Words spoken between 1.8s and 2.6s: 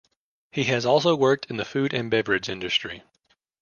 and beverage